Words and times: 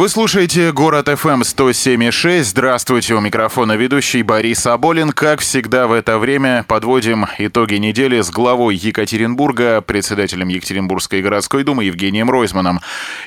Вы 0.00 0.08
слушаете 0.08 0.72
«Город 0.72 1.08
FM 1.08 1.42
107.6». 1.42 2.42
Здравствуйте, 2.44 3.12
у 3.12 3.20
микрофона 3.20 3.76
ведущий 3.76 4.22
Борис 4.22 4.64
Аболин. 4.66 5.10
Как 5.10 5.40
всегда 5.40 5.86
в 5.86 5.92
это 5.92 6.18
время 6.18 6.64
подводим 6.66 7.26
итоги 7.36 7.74
недели 7.74 8.18
с 8.22 8.30
главой 8.30 8.76
Екатеринбурга, 8.76 9.82
председателем 9.82 10.48
Екатеринбургской 10.48 11.20
городской 11.20 11.64
думы 11.64 11.84
Евгением 11.84 12.30
Ройзманом. 12.30 12.80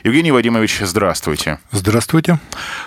Евгений 0.04 0.32
Вадимович, 0.32 0.80
здравствуйте. 0.82 1.60
Здравствуйте. 1.70 2.40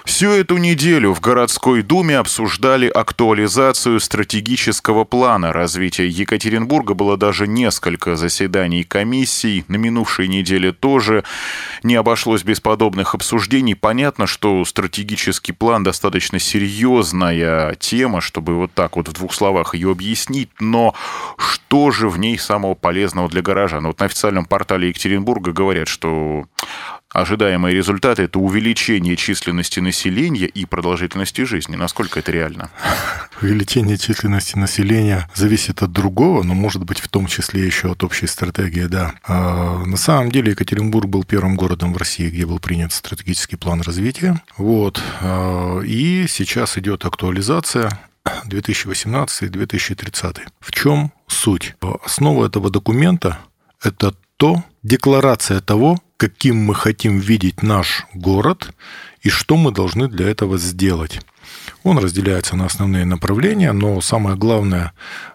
Всю 0.04 0.30
эту 0.30 0.56
неделю 0.56 1.14
в 1.14 1.20
городской 1.20 1.82
думе 1.82 2.18
обсуждали 2.18 2.88
актуализацию 2.88 4.00
стратегического 4.00 5.04
плана 5.04 5.52
развития 5.52 6.08
Екатеринбурга. 6.08 6.94
Было 6.94 7.16
даже 7.16 7.46
несколько 7.46 8.16
заседаний 8.16 8.82
комиссий. 8.82 9.64
На 9.68 9.76
минувшей 9.76 10.26
неделе 10.26 10.72
тоже 10.72 11.22
не 11.84 11.94
обошлось 11.94 12.42
без 12.42 12.58
подобных 12.58 13.14
обсуждений 13.14 13.75
Понятно, 13.80 14.26
что 14.26 14.64
стратегический 14.64 15.52
план 15.52 15.82
достаточно 15.82 16.38
серьезная 16.38 17.74
тема, 17.76 18.20
чтобы 18.20 18.54
вот 18.54 18.72
так 18.72 18.96
вот 18.96 19.08
в 19.08 19.12
двух 19.12 19.32
словах 19.34 19.74
ее 19.74 19.90
объяснить, 19.90 20.50
но 20.60 20.94
что 21.36 21.90
же 21.90 22.08
в 22.08 22.18
ней 22.18 22.38
самого 22.38 22.74
полезного 22.74 23.28
для 23.28 23.42
горожан? 23.42 23.86
Вот 23.86 24.00
на 24.00 24.06
официальном 24.06 24.44
портале 24.44 24.88
Екатеринбурга 24.88 25.52
говорят, 25.52 25.88
что 25.88 26.46
ожидаемые 27.20 27.74
результаты– 27.74 28.22
это 28.24 28.38
увеличение 28.38 29.16
численности 29.16 29.80
населения 29.80 30.46
и 30.46 30.64
продолжительности 30.66 31.42
жизни. 31.42 31.76
Насколько 31.76 32.20
это 32.20 32.30
реально? 32.32 32.70
Увеличение 33.40 33.98
численности 33.98 34.56
населения 34.56 35.28
зависит 35.34 35.82
от 35.82 35.92
другого, 35.92 36.42
но 36.42 36.54
может 36.54 36.84
быть 36.84 37.00
в 37.00 37.08
том 37.08 37.26
числе 37.26 37.66
еще 37.66 37.92
от 37.92 38.04
общей 38.04 38.26
стратегии, 38.26 38.86
да. 38.86 39.14
А, 39.26 39.82
на 39.84 39.96
самом 39.96 40.30
деле 40.30 40.52
Екатеринбург 40.52 41.06
был 41.06 41.24
первым 41.24 41.56
городом 41.56 41.92
в 41.94 41.96
России, 41.96 42.28
где 42.28 42.46
был 42.46 42.58
принят 42.58 42.92
стратегический 42.92 43.56
план 43.56 43.80
развития. 43.80 44.42
Вот. 44.56 45.02
А, 45.20 45.80
и 45.80 46.26
сейчас 46.28 46.76
идет 46.78 47.04
актуализация 47.04 47.98
2018-2030. 48.46 50.40
В 50.60 50.72
чем 50.72 51.12
суть? 51.26 51.76
Основа 52.04 52.46
этого 52.46 52.70
документа– 52.70 53.38
это 53.82 54.14
то, 54.36 54.64
декларация 54.82 55.60
того, 55.60 55.98
каким 56.16 56.56
мы 56.56 56.74
хотим 56.74 57.18
видеть 57.18 57.62
наш 57.62 58.06
город 58.14 58.70
и 59.22 59.28
что 59.28 59.56
мы 59.56 59.72
должны 59.72 60.08
для 60.08 60.28
этого 60.28 60.58
сделать. 60.58 61.20
Он 61.82 61.98
разделяется 61.98 62.56
на 62.56 62.66
основные 62.66 63.04
направления, 63.04 63.72
но 63.72 64.00
самое 64.00 64.36
главное, 64.36 64.92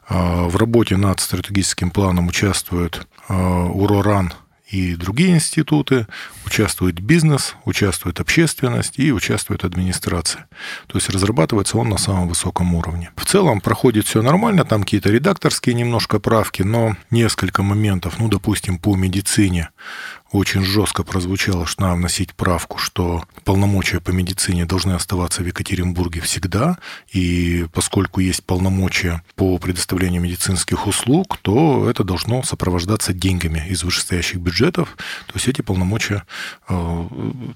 а, 0.07 0.47
в 0.47 0.55
работе 0.57 0.97
над 0.97 1.19
стратегическим 1.19 1.91
планом 1.91 2.27
участвует 2.27 3.07
а, 3.27 3.65
УРОРАН 3.65 4.33
и 4.71 4.95
другие 4.95 5.35
институты, 5.35 6.07
участвует 6.45 6.99
бизнес, 6.99 7.55
участвует 7.65 8.19
общественность 8.19 8.97
и 8.97 9.11
участвует 9.11 9.63
администрация. 9.63 10.47
То 10.87 10.97
есть 10.97 11.09
разрабатывается 11.09 11.77
он 11.77 11.89
на 11.89 11.97
самом 11.97 12.27
высоком 12.27 12.73
уровне. 12.73 13.11
В 13.15 13.25
целом 13.25 13.61
проходит 13.61 14.07
все 14.07 14.21
нормально, 14.21 14.65
там 14.65 14.83
какие-то 14.83 15.09
редакторские 15.09 15.75
немножко 15.75 16.19
правки, 16.19 16.63
но 16.63 16.95
несколько 17.09 17.63
моментов, 17.63 18.15
ну, 18.19 18.27
допустим, 18.27 18.77
по 18.79 18.95
медицине 18.95 19.69
очень 20.31 20.63
жестко 20.63 21.03
прозвучало, 21.03 21.65
что 21.65 21.81
надо 21.81 21.95
вносить 21.95 22.33
правку, 22.33 22.77
что 22.77 23.23
полномочия 23.43 23.99
по 23.99 24.11
медицине 24.11 24.65
должны 24.65 24.93
оставаться 24.93 25.43
в 25.43 25.45
Екатеринбурге 25.45 26.21
всегда, 26.21 26.77
и 27.11 27.65
поскольку 27.73 28.21
есть 28.21 28.43
полномочия 28.45 29.23
по 29.35 29.57
предоставлению 29.57 30.21
медицинских 30.21 30.87
услуг, 30.87 31.37
то 31.41 31.89
это 31.89 32.03
должно 32.03 32.43
сопровождаться 32.43 33.13
деньгами 33.13 33.65
из 33.69 33.83
вышестоящих 33.83 34.39
бюджетов, 34.39 34.60
то 34.69 35.33
есть 35.33 35.47
эти 35.47 35.61
полномочия, 35.61 36.23
э, 36.69 37.07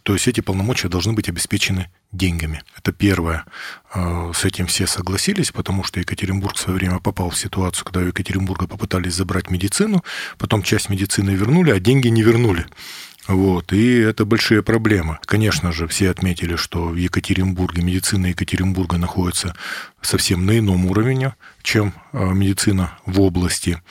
то 0.01 0.13
есть 0.13 0.27
эти 0.27 0.41
полномочия 0.41 0.87
должны 0.87 1.13
быть 1.13 1.29
обеспечены 1.29 1.91
деньгами. 2.11 2.63
Это 2.77 2.91
первое. 2.91 3.45
Э, 3.93 4.31
с 4.33 4.45
этим 4.45 4.65
все 4.65 4.87
согласились, 4.87 5.51
потому 5.51 5.83
что 5.83 5.99
Екатеринбург 5.99 6.55
в 6.55 6.59
свое 6.59 6.79
время 6.79 6.99
попал 6.99 7.29
в 7.29 7.37
ситуацию, 7.37 7.85
когда 7.85 7.99
у 7.99 8.07
Екатеринбурга 8.07 8.67
попытались 8.67 9.13
забрать 9.13 9.51
медицину, 9.51 10.03
потом 10.37 10.63
часть 10.63 10.89
медицины 10.89 11.31
вернули, 11.31 11.71
а 11.71 11.79
деньги 11.79 12.07
не 12.07 12.23
вернули. 12.23 12.65
Вот, 13.27 13.73
и 13.73 13.97
это 13.97 14.23
большие 14.23 14.61
проблемы. 14.61 15.17
Конечно 15.25 15.71
же, 15.71 15.87
все 15.87 16.11
отметили, 16.11 16.55
что 16.55 16.89
в 16.89 16.95
Екатеринбурге 16.95 17.81
медицина 17.81 18.27
Екатеринбурга 18.27 18.97
находится 18.97 19.55
совсем 20.01 20.45
на 20.45 20.59
ином 20.59 20.85
уровне, 20.85 21.35
чем 21.63 21.93
э, 22.13 22.33
медицина 22.33 22.97
в 23.05 23.19
области. 23.21 23.81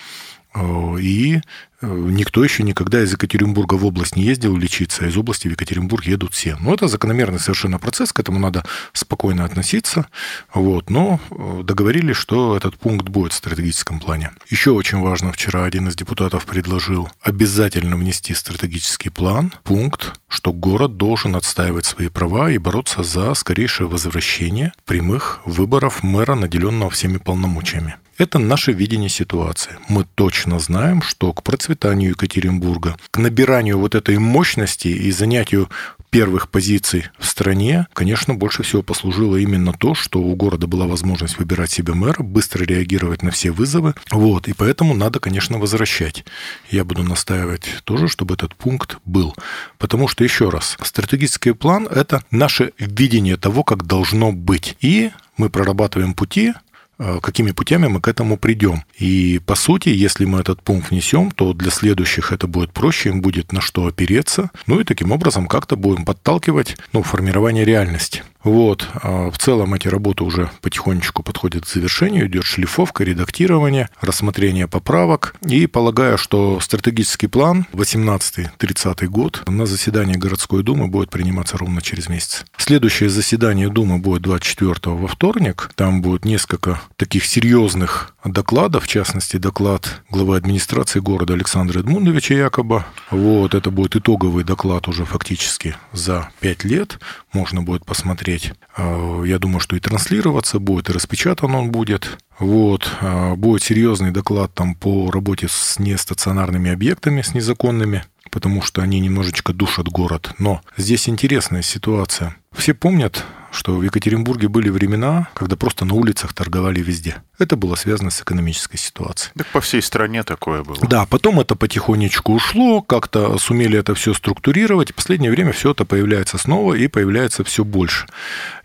И 1.01 1.41
никто 1.84 2.43
еще 2.43 2.62
никогда 2.62 3.03
из 3.03 3.12
Екатеринбурга 3.12 3.75
в 3.75 3.84
область 3.84 4.17
не 4.17 4.25
ездил 4.25 4.56
лечиться, 4.56 5.05
а 5.05 5.09
из 5.09 5.17
области 5.17 5.49
в 5.49 5.53
Екатеринбург 5.53 6.05
едут 6.05 6.34
все. 6.34 6.56
Но 6.61 6.75
это 6.75 6.89
закономерный 6.89 7.39
совершенно 7.39 7.78
процесс, 7.78 8.12
к 8.12 8.21
этому 8.21 8.39
надо 8.39 8.65
спокойно 8.93 9.45
относиться. 9.45 10.06
Вот. 10.53 10.91
Но 10.91 11.21
э, 11.31 11.62
договорились, 11.65 12.17
что 12.17 12.56
этот 12.56 12.77
пункт 12.77 13.09
будет 13.09 13.33
в 13.33 13.37
стратегическом 13.37 14.00
плане. 14.00 14.33
Еще 14.49 14.71
очень 14.71 15.00
важно, 15.00 15.33
вчера 15.33 15.65
один 15.65 15.89
из 15.89 15.97
депутатов 15.97 16.47
предложил 16.47 17.09
обязательно 17.23 17.97
внести 17.97 18.34
стратегический 18.34 19.11
план, 19.11 19.53
пункт, 19.62 20.21
что 20.28 20.53
город 20.53 20.97
должен 20.97 21.37
отстаивать 21.37 21.84
свои 21.84 22.09
права 22.09 22.50
и 22.50 22.59
бороться 22.59 23.03
за 23.03 23.34
скорейшее 23.34 23.89
возвращение 23.89 24.73
прямых 24.84 25.41
выборов 25.44 26.03
мэра, 26.03 26.34
наделенного 26.34 26.91
всеми 26.91 27.19
полномочиями. 27.19 27.97
Это 28.17 28.39
наше 28.39 28.71
видение 28.71 29.09
ситуации. 29.09 29.73
Мы 29.89 30.05
точно 30.15 30.61
знаем, 30.61 31.03
что 31.03 31.33
к 31.33 31.43
процветанию 31.43 31.74
Екатеринбурга, 32.11 32.97
к 33.11 33.19
набиранию 33.19 33.79
вот 33.79 33.95
этой 33.95 34.19
мощности 34.19 34.89
и 34.89 35.11
занятию 35.11 35.69
первых 36.15 36.49
позиций 36.49 37.07
в 37.19 37.27
стране, 37.27 37.89
конечно, 37.93 38.35
больше 38.35 38.62
всего 38.62 38.83
послужило 38.83 39.35
именно 39.35 39.73
то, 39.73 39.97
что 39.97 40.21
у 40.21 40.37
города 40.37 40.69
была 40.69 40.87
возможность 40.87 41.39
выбирать 41.39 41.73
себе 41.73 41.93
мэра, 41.93 42.23
быстро 42.23 42.62
реагировать 42.65 43.25
на 43.25 43.33
все 43.33 43.51
вызовы. 43.51 43.95
Вот, 44.12 44.47
и 44.47 44.53
поэтому 44.53 44.95
надо, 44.95 45.19
конечно, 45.19 45.59
возвращать. 45.59 46.25
Я 46.71 46.85
буду 46.85 47.03
настаивать 47.03 47.65
тоже, 47.83 48.06
чтобы 48.06 48.35
этот 48.35 48.55
пункт 48.55 48.99
был. 49.05 49.35
Потому 49.79 50.06
что, 50.06 50.23
еще 50.23 50.51
раз, 50.51 50.77
стратегический 50.83 51.51
план– 51.51 51.89
это 51.91 52.23
наше 52.31 52.71
видение 52.79 53.37
того, 53.37 53.65
как 53.65 53.85
должно 53.85 54.31
быть. 54.31 54.77
И 54.81 55.11
мы 55.37 55.51
прорабатываем 55.51 56.15
пути, 56.15 56.55
какими 56.99 57.50
путями 57.50 57.87
мы 57.87 58.00
к 58.00 58.09
этому 58.09 58.37
придем. 58.37 58.84
И 58.99 59.41
по 59.44 59.55
сути, 59.55 59.88
если 59.88 60.25
мы 60.25 60.41
этот 60.41 60.62
пункт 60.62 60.91
внесем, 60.91 61.31
то 61.31 61.53
для 61.53 61.71
следующих 61.71 62.32
это 62.32 62.47
будет 62.47 62.72
проще, 62.72 63.10
им 63.10 63.21
будет 63.21 63.53
на 63.53 63.60
что 63.60 63.87
опереться. 63.87 64.50
Ну 64.66 64.81
и 64.81 64.84
таким 64.84 65.12
образом 65.12 65.47
как-то 65.47 65.77
будем 65.77 66.05
подталкивать 66.05 66.77
ну, 66.93 67.03
формирование 67.03 67.65
реальности. 67.65 68.22
Вот. 68.44 68.87
А 68.94 69.31
в 69.31 69.38
целом 69.38 69.75
эти 69.75 69.88
работы 69.88 70.22
уже 70.22 70.50
потихонечку 70.60 71.22
подходят 71.22 71.65
к 71.65 71.69
завершению. 71.69 72.27
Идет 72.27 72.44
шлифовка, 72.44 73.03
редактирование, 73.03 73.88
рассмотрение 74.00 74.69
поправок. 74.69 75.34
И 75.43 75.66
полагаю, 75.66 76.19
что 76.19 76.60
стратегический 76.60 77.27
план 77.27 77.66
18-30 77.72 79.06
год 79.06 79.43
на 79.49 79.66
заседании 79.66 80.15
городской 80.15 80.62
думы 80.62 80.88
будет 80.88 81.10
приниматься 81.10 81.56
ровно 81.56 81.82
через 81.82 82.09
месяц. 82.09 82.44
Следующее 82.56 83.09
заседание 83.09 83.69
думы 83.69 83.99
будет 83.99 84.22
24 84.22 84.94
во 84.94 85.09
вторник. 85.09 85.71
Там 85.75 86.03
будет 86.03 86.25
несколько 86.25 86.81
таких 86.97 87.25
серьезных 87.25 88.14
докладов, 88.25 88.85
в 88.85 88.89
частности, 88.89 89.37
доклад 89.37 90.03
главы 90.11 90.37
администрации 90.37 91.01
города 91.01 91.35
Александра 91.35 91.81
Эдмундовича 91.81 92.35
Якоба. 92.35 92.87
Вот, 93.11 93.55
это 93.55 93.71
будет 93.71 93.97
итоговый 93.97 94.45
доклад 94.45 94.89
уже 94.89 95.05
фактически 95.05 95.77
за 95.93 96.31
5 96.41 96.65
лет. 96.65 96.99
Можно 97.33 97.62
будет 97.62 97.85
посмотреть 97.85 98.05
смотреть. 98.05 98.53
А, 98.77 99.23
я 99.25 99.39
думаю, 99.39 99.61
что 99.61 99.77
и 99.77 99.81
транслироваться 99.81 100.59
будет, 100.59 100.89
и 100.89 100.93
распечатан 100.93 101.55
он 101.55 101.71
будет. 101.71 102.19
Вот. 102.39 102.91
А, 103.01 103.35
будет 103.35 103.62
серьезный 103.62 104.11
доклад 104.11 104.53
там 104.55 104.75
по 104.75 105.11
работе 105.11 105.49
с 105.49 105.79
нестационарными 105.79 106.71
объектами, 106.71 107.23
с 107.23 107.35
незаконными, 107.35 108.05
потому 108.31 108.62
что 108.62 108.83
они 108.83 109.01
немножечко 109.01 109.53
душат 109.53 109.89
город. 109.89 110.33
Но 110.39 110.61
здесь 110.77 111.09
интересная 111.09 111.62
ситуация. 111.62 112.37
Все 112.53 112.75
помнят 112.75 113.25
что 113.55 113.77
в 113.77 113.83
Екатеринбурге 113.83 114.49
были 114.49 114.69
времена, 114.69 115.29
когда 115.35 115.56
просто 115.56 115.85
на 115.85 115.95
улицах 115.95 116.33
торговали 116.33 116.81
везде. 116.81 117.23
Это 117.39 117.56
было 117.56 117.75
связано 117.75 118.11
с 118.11 118.21
экономической 118.21 118.77
ситуацией. 118.77 119.33
Так 119.37 119.47
по 119.49 119.61
всей 119.61 119.83
стране 119.83 120.23
такое 120.23 120.62
было. 120.62 120.79
Да, 120.83 121.06
потом 121.06 121.41
это 121.41 121.56
потихонечку 121.56 122.35
ушло, 122.35 122.83
как-то 122.83 123.39
сумели 123.39 123.79
это 123.79 123.95
все 123.95 124.15
структурировать. 124.15 124.93
В 124.93 124.95
последнее 124.95 125.31
время 125.31 125.53
все 125.53 125.71
это 125.71 125.85
появляется 125.85 126.39
снова 126.39 126.75
и 126.75 126.87
появляется 126.89 127.45
все 127.45 127.65
больше. 127.65 128.06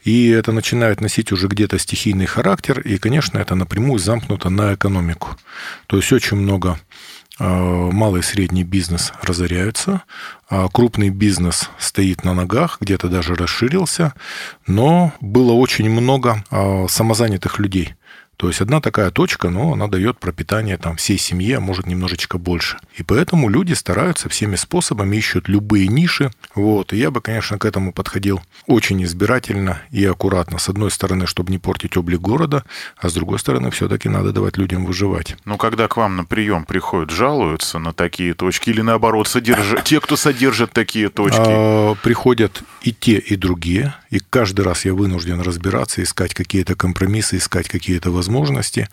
И 0.04 0.30
это 0.30 0.52
начинает 0.52 1.02
носить 1.02 1.32
уже 1.32 1.48
где-то 1.48 1.78
стихийный 1.78 2.26
характер, 2.26 2.80
и, 2.80 2.98
конечно, 2.98 3.38
это 3.38 3.56
напрямую 3.56 4.00
замкнуто 4.00 4.50
на 4.50 4.74
экономику. 4.74 5.36
То 5.88 5.98
есть 5.98 6.12
очень 6.12 6.38
много 6.38 6.80
малый 7.40 8.20
и 8.20 8.24
средний 8.24 8.64
бизнес 8.64 9.14
разоряются, 9.22 10.04
а 10.50 10.68
крупный 10.70 11.10
бизнес 11.10 11.70
стоит 11.78 12.24
на 12.24 12.34
ногах, 12.34 12.78
где-то 12.82 13.08
даже 13.08 13.36
расширился, 13.36 14.14
но 14.68 15.14
было 15.22 15.54
очень 15.54 15.90
много 15.90 16.44
э, 16.52 16.88
самозанятых 16.90 17.60
людей. 17.60 17.96
То 18.40 18.48
есть 18.48 18.62
одна 18.62 18.80
такая 18.80 19.12
точка, 19.12 19.50
но 19.50 19.74
она 19.74 19.88
дает 19.88 20.18
пропитание 20.18 20.78
там 20.78 20.96
всей 20.96 21.18
семье, 21.18 21.58
а 21.58 21.60
может 21.60 21.88
немножечко 21.88 22.38
больше. 22.38 22.78
И 22.96 23.04
поэтому 23.04 23.50
люди 23.50 23.74
стараются 23.74 24.30
всеми 24.30 24.56
способами, 24.56 25.18
ищут 25.18 25.50
любые 25.50 25.90
ниши. 25.90 26.32
Вот. 26.56 26.94
И 26.94 26.98
я 26.98 27.12
бы, 27.12 27.20
конечно, 27.20 27.58
к 27.58 27.66
этому 27.66 27.92
подходил 27.92 28.42
очень 28.66 29.04
избирательно 29.04 29.82
и 29.92 30.06
аккуратно. 30.06 30.58
С 30.58 30.70
одной 30.70 30.90
стороны, 30.90 31.28
чтобы 31.28 31.52
не 31.52 31.58
портить 31.58 31.98
облик 31.98 32.22
города, 32.22 32.64
а 32.98 33.10
с 33.10 33.14
другой 33.14 33.40
стороны, 33.40 33.72
все-таки 33.72 34.08
надо 34.08 34.32
давать 34.32 34.56
людям 34.56 34.86
выживать. 34.86 35.36
Ну, 35.44 35.58
когда 35.58 35.90
к 35.90 35.98
вам 35.98 36.16
на 36.16 36.24
прием 36.24 36.64
приходят, 36.64 37.10
жалуются 37.10 37.78
на 37.78 37.92
такие 37.92 38.34
точки 38.34 38.70
или 38.70 38.80
наоборот, 38.80 39.28
содерж... 39.28 39.84
те, 39.84 40.00
кто 40.00 40.16
содержит 40.16 40.72
такие 40.72 41.10
точки? 41.10 41.42
А, 41.46 41.96
приходят 41.96 42.64
и 42.84 42.94
те, 42.94 43.18
и 43.18 43.36
другие. 43.36 43.96
И 44.12 44.20
каждый 44.20 44.62
раз 44.62 44.86
я 44.86 44.94
вынужден 44.94 45.42
разбираться, 45.42 46.02
искать 46.02 46.34
какие-то 46.34 46.76
компромиссы, 46.76 47.36
искать 47.36 47.68
какие-то 47.68 48.12
возможности 48.12 48.29
возможности. 48.30 48.88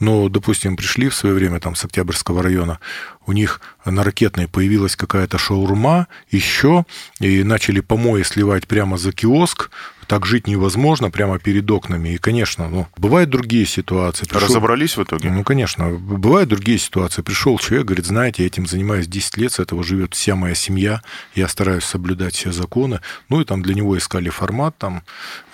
Но, 0.00 0.28
допустим, 0.28 0.76
пришли 0.76 1.08
в 1.08 1.14
свое 1.14 1.34
время 1.34 1.58
там 1.60 1.74
с 1.74 1.84
Октябрьского 1.84 2.42
района, 2.42 2.78
у 3.26 3.32
них 3.32 3.60
на 3.86 4.04
ракетной 4.04 4.48
появилась 4.48 4.96
какая-то 4.96 5.38
шаурма, 5.38 6.06
еще, 6.30 6.84
и 7.20 7.42
начали 7.42 7.80
помои 7.80 8.22
сливать 8.22 8.66
прямо 8.66 8.98
за 8.98 9.12
киоск, 9.12 9.70
так 10.06 10.26
жить 10.26 10.46
невозможно 10.46 11.10
прямо 11.10 11.38
перед 11.38 11.70
окнами. 11.70 12.10
И, 12.10 12.18
конечно, 12.18 12.68
ну, 12.68 12.86
бывают 12.98 13.30
другие 13.30 13.64
ситуации. 13.66 14.26
Пришел... 14.26 14.48
Разобрались 14.48 14.96
в 14.96 15.02
итоге? 15.02 15.30
Ну, 15.30 15.42
конечно. 15.44 15.90
Бывают 15.90 16.50
другие 16.50 16.78
ситуации. 16.78 17.22
Пришел 17.22 17.58
человек, 17.58 17.86
говорит, 17.86 18.06
знаете, 18.06 18.42
я 18.42 18.46
этим 18.46 18.66
занимаюсь 18.66 19.06
10 19.06 19.38
лет, 19.38 19.52
с 19.52 19.60
этого 19.60 19.82
живет 19.82 20.14
вся 20.14 20.36
моя 20.36 20.54
семья, 20.54 21.00
я 21.34 21.48
стараюсь 21.48 21.84
соблюдать 21.84 22.34
все 22.34 22.52
законы. 22.52 23.00
Ну, 23.30 23.40
и 23.40 23.44
там 23.44 23.62
для 23.62 23.74
него 23.74 23.96
искали 23.96 24.28
формат 24.28 24.76
там 24.76 25.02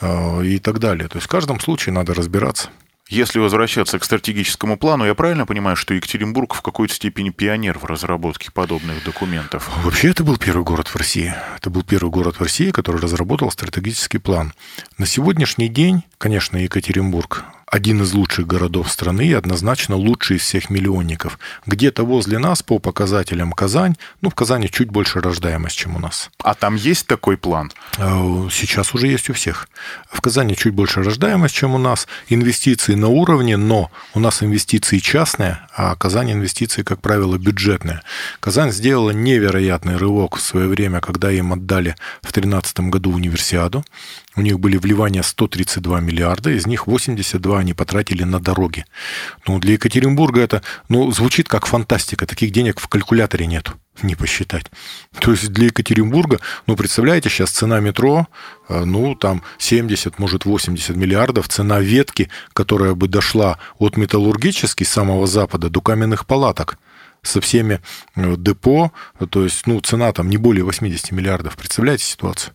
э, 0.00 0.44
и 0.44 0.58
так 0.58 0.80
далее. 0.80 1.08
То 1.08 1.18
есть 1.18 1.26
в 1.26 1.30
каждом 1.30 1.60
случае 1.60 1.92
надо 1.92 2.14
разбираться. 2.14 2.70
Если 3.10 3.40
возвращаться 3.40 3.98
к 3.98 4.04
стратегическому 4.04 4.78
плану, 4.78 5.04
я 5.04 5.16
правильно 5.16 5.44
понимаю, 5.44 5.74
что 5.74 5.94
Екатеринбург 5.94 6.54
в 6.54 6.62
какой-то 6.62 6.94
степени 6.94 7.30
пионер 7.30 7.76
в 7.76 7.84
разработке 7.84 8.52
подобных 8.52 9.02
документов? 9.02 9.68
Вообще, 9.82 10.10
это 10.10 10.22
был 10.22 10.36
первый 10.36 10.62
город 10.62 10.86
в 10.86 10.94
России. 10.94 11.34
Это 11.56 11.70
был 11.70 11.82
первый 11.82 12.10
город 12.10 12.36
в 12.36 12.40
России, 12.40 12.70
который 12.70 13.00
разработал 13.00 13.50
стратегический 13.50 14.18
план. 14.18 14.52
На 14.96 15.06
сегодняшний 15.06 15.66
день, 15.66 16.04
конечно, 16.18 16.56
Екатеринбург 16.56 17.46
один 17.70 18.02
из 18.02 18.12
лучших 18.12 18.46
городов 18.48 18.90
страны 18.90 19.28
и 19.28 19.32
однозначно 19.32 19.94
лучший 19.94 20.36
из 20.36 20.42
всех 20.42 20.70
миллионников. 20.70 21.38
Где-то 21.66 22.04
возле 22.04 22.38
нас 22.38 22.62
по 22.62 22.80
показателям 22.80 23.52
Казань, 23.52 23.96
ну, 24.20 24.30
в 24.30 24.34
Казани 24.34 24.68
чуть 24.68 24.90
больше 24.90 25.20
рождаемость, 25.20 25.76
чем 25.76 25.94
у 25.94 26.00
нас. 26.00 26.30
А 26.42 26.54
там 26.54 26.74
есть 26.74 27.06
такой 27.06 27.36
план? 27.36 27.70
Э, 27.98 28.48
сейчас 28.50 28.92
уже 28.92 29.06
есть 29.06 29.30
у 29.30 29.34
всех. 29.34 29.68
В 30.10 30.20
Казани 30.20 30.56
чуть 30.56 30.74
больше 30.74 31.02
рождаемость, 31.02 31.54
чем 31.54 31.74
у 31.74 31.78
нас. 31.78 32.08
Инвестиции 32.28 32.94
на 32.94 33.08
уровне, 33.08 33.56
но 33.56 33.90
у 34.14 34.20
нас 34.20 34.42
инвестиции 34.42 34.98
частные, 34.98 35.60
а 35.76 35.94
Казань 35.94 36.32
инвестиции, 36.32 36.82
как 36.82 37.00
правило, 37.00 37.38
бюджетные. 37.38 38.02
Казань 38.40 38.72
сделала 38.72 39.10
невероятный 39.10 39.96
рывок 39.96 40.36
в 40.36 40.42
свое 40.42 40.66
время, 40.66 41.00
когда 41.00 41.30
им 41.30 41.52
отдали 41.52 41.94
в 42.20 42.32
2013 42.32 42.80
году 42.80 43.12
универсиаду. 43.12 43.84
У 44.36 44.42
них 44.42 44.60
были 44.60 44.76
вливания 44.76 45.22
132 45.22 46.00
миллиарда, 46.00 46.50
из 46.50 46.66
них 46.66 46.86
82 46.86 47.59
они 47.60 47.74
потратили 47.74 48.24
на 48.24 48.40
дороги. 48.40 48.84
Ну, 49.46 49.58
для 49.58 49.74
Екатеринбурга 49.74 50.40
это 50.40 50.62
ну, 50.88 51.10
звучит 51.12 51.48
как 51.48 51.66
фантастика. 51.66 52.26
Таких 52.26 52.50
денег 52.50 52.80
в 52.80 52.88
калькуляторе 52.88 53.46
нет, 53.46 53.72
не 54.02 54.14
посчитать. 54.14 54.66
То 55.20 55.32
есть 55.32 55.48
для 55.52 55.66
Екатеринбурга, 55.66 56.40
ну, 56.66 56.76
представляете, 56.76 57.28
сейчас 57.28 57.50
цена 57.50 57.80
метро, 57.80 58.26
э, 58.68 58.84
ну, 58.84 59.14
там 59.14 59.42
70, 59.58 60.18
может, 60.18 60.44
80 60.44 60.96
миллиардов, 60.96 61.48
цена 61.48 61.80
ветки, 61.80 62.30
которая 62.52 62.94
бы 62.94 63.08
дошла 63.08 63.58
от 63.78 63.96
металлургической, 63.96 64.86
самого 64.86 65.26
запада, 65.26 65.70
до 65.70 65.80
каменных 65.80 66.26
палаток 66.26 66.78
со 67.22 67.40
всеми 67.40 67.80
э, 68.16 68.34
депо, 68.36 68.92
то 69.30 69.44
есть, 69.44 69.66
ну, 69.66 69.80
цена 69.80 70.12
там 70.12 70.28
не 70.28 70.36
более 70.36 70.64
80 70.64 71.12
миллиардов. 71.12 71.56
Представляете 71.56 72.04
ситуацию? 72.04 72.54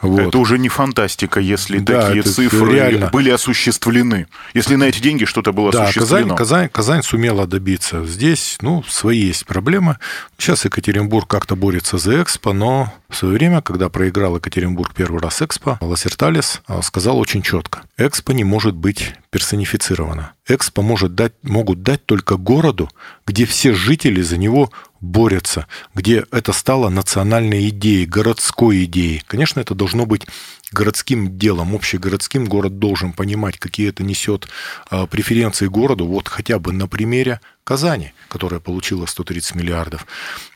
Вот. 0.00 0.20
Это 0.20 0.38
уже 0.38 0.58
не 0.58 0.68
фантастика, 0.68 1.40
если 1.40 1.78
да, 1.78 2.06
такие 2.06 2.22
цифры 2.22 2.74
реально. 2.74 3.08
были 3.08 3.30
осуществлены. 3.30 4.28
Если 4.54 4.76
на 4.76 4.84
эти 4.84 5.00
деньги 5.00 5.24
что-то 5.24 5.52
было 5.52 5.72
да, 5.72 5.84
осуществлено. 5.84 6.34
Казань, 6.34 6.36
Казань, 6.36 6.68
Казань 6.68 7.02
сумела 7.02 7.46
добиться. 7.46 8.04
Здесь, 8.04 8.58
ну, 8.60 8.82
свои 8.88 9.18
есть 9.18 9.46
проблемы. 9.46 9.98
Сейчас 10.38 10.64
Екатеринбург 10.64 11.28
как-то 11.28 11.56
борется 11.56 11.98
за 11.98 12.22
Экспо, 12.22 12.52
но 12.52 12.92
в 13.08 13.16
свое 13.16 13.34
время, 13.34 13.62
когда 13.62 13.88
проиграл 13.88 14.36
Екатеринбург 14.36 14.94
первый 14.94 15.20
раз 15.20 15.42
Экспо, 15.42 15.78
Лассерталис 15.80 16.62
а, 16.66 16.82
сказал 16.82 17.18
очень 17.18 17.42
четко. 17.42 17.82
Экспо 17.96 18.32
не 18.32 18.44
может 18.44 18.74
быть 18.74 19.14
персонифицировано. 19.30 20.32
Экспо 20.46 20.82
может 20.82 21.14
дать, 21.14 21.32
могут 21.42 21.82
дать 21.82 22.04
только 22.06 22.36
городу, 22.36 22.90
где 23.26 23.44
все 23.44 23.74
жители 23.74 24.22
за 24.22 24.38
него 24.38 24.70
борются, 25.00 25.66
где 25.94 26.24
это 26.30 26.52
стало 26.52 26.88
национальной 26.88 27.68
идеей, 27.68 28.06
городской 28.06 28.84
идеей. 28.84 29.22
Конечно, 29.26 29.60
это 29.60 29.74
должно 29.74 30.06
быть 30.06 30.26
городским 30.72 31.38
делом, 31.38 31.74
общегородским. 31.74 32.46
Город 32.46 32.78
должен 32.78 33.12
понимать, 33.12 33.58
какие 33.58 33.88
это 33.88 34.02
несет 34.02 34.48
а, 34.90 35.06
преференции 35.06 35.66
городу. 35.66 36.06
Вот 36.06 36.28
хотя 36.28 36.58
бы 36.58 36.72
на 36.72 36.88
примере 36.88 37.40
Казани, 37.64 38.12
которая 38.28 38.60
получила 38.60 39.06
130 39.06 39.54
миллиардов. 39.54 40.06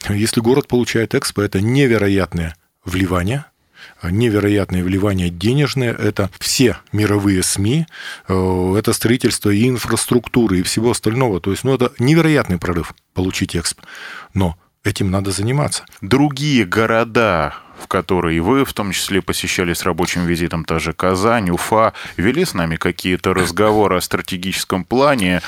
Если 0.08 0.40
город 0.40 0.68
получает 0.68 1.14
экспо, 1.14 1.42
это 1.42 1.60
невероятное 1.60 2.56
вливание 2.84 3.44
невероятные 4.02 4.82
вливания 4.82 5.30
денежные, 5.30 5.90
это 5.90 6.30
все 6.38 6.78
мировые 6.92 7.42
СМИ, 7.42 7.86
э, 8.28 8.74
это 8.78 8.92
строительство 8.92 9.50
и 9.50 9.68
инфраструктуры, 9.68 10.60
и 10.60 10.62
всего 10.62 10.90
остального. 10.90 11.40
То 11.40 11.50
есть, 11.50 11.64
ну, 11.64 11.74
это 11.74 11.92
невероятный 11.98 12.58
прорыв 12.58 12.94
получить 13.14 13.56
эксп. 13.56 13.80
Но 14.34 14.56
этим 14.84 15.10
надо 15.10 15.30
заниматься. 15.30 15.84
Другие 16.00 16.64
города, 16.64 17.54
в 17.78 17.86
которые 17.86 18.40
вы, 18.40 18.64
в 18.64 18.72
том 18.72 18.92
числе, 18.92 19.22
посещали 19.22 19.72
с 19.74 19.82
рабочим 19.84 20.26
визитом, 20.26 20.64
та 20.64 20.78
же 20.78 20.92
Казань, 20.92 21.50
Уфа, 21.50 21.92
вели 22.16 22.44
с 22.44 22.54
нами 22.54 22.76
какие-то 22.76 23.34
разговоры 23.34 23.96
о 23.96 24.00
стратегическом 24.00 24.84
плане 24.84 25.42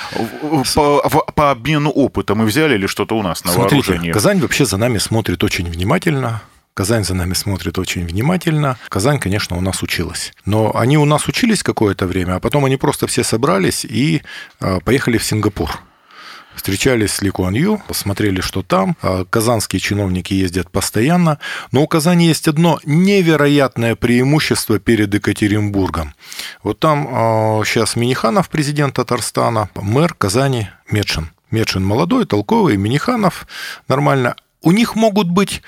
по, 0.75 1.09
по 1.09 1.51
обмену 1.51 1.89
опытом 1.89 2.43
и 2.43 2.45
взяли 2.45 2.77
ли 2.77 2.87
что-то 2.87 3.17
у 3.17 3.21
нас 3.21 3.43
на 3.43 3.51
Смотрите, 3.51 3.87
вооружение? 3.87 4.13
Казань 4.13 4.39
вообще 4.39 4.65
за 4.65 4.77
нами 4.77 4.97
смотрит 4.97 5.43
очень 5.43 5.69
внимательно. 5.69 6.41
Казань 6.75 7.05
за 7.05 7.13
нами 7.13 7.33
смотрит 7.33 7.79
очень 7.79 8.05
внимательно. 8.05 8.77
Казань, 8.89 9.17
конечно, 9.17 9.55
у 9.55 9.61
нас 9.61 9.81
училась. 9.81 10.33
Но 10.43 10.75
они 10.75 10.97
у 10.97 11.05
нас 11.05 11.25
учились 11.29 11.63
какое-то 11.63 12.05
время, 12.05 12.35
а 12.35 12.39
потом 12.41 12.65
они 12.65 12.75
просто 12.75 13.07
все 13.07 13.23
собрались 13.23 13.85
и 13.85 14.23
а, 14.59 14.81
поехали 14.81 15.17
в 15.17 15.23
Сингапур. 15.23 15.71
Встречались 16.53 17.13
с 17.13 17.21
Ли 17.21 17.29
Куан 17.29 17.53
Ю, 17.53 17.81
посмотрели, 17.87 18.41
что 18.41 18.61
там. 18.61 18.97
А, 19.01 19.23
казанские 19.23 19.79
чиновники 19.79 20.33
ездят 20.33 20.69
постоянно. 20.69 21.39
Но 21.71 21.81
у 21.81 21.87
Казани 21.87 22.27
есть 22.27 22.49
одно 22.49 22.81
невероятное 22.83 23.95
преимущество 23.95 24.77
перед 24.77 25.13
Екатеринбургом. 25.13 26.13
Вот 26.61 26.79
там 26.79 27.63
сейчас 27.63 27.95
а, 27.95 27.99
Миниханов, 27.99 28.49
президент 28.49 28.95
Татарстана, 28.95 29.69
мэр 29.75 30.13
Казани 30.13 30.67
Медшин. 30.91 31.29
Медшин 31.51 31.85
молодой, 31.85 32.25
толковый, 32.25 32.75
Миниханов 32.75 33.47
нормально. 33.87 34.35
У 34.61 34.73
них 34.73 34.95
могут 34.95 35.29
быть 35.29 35.61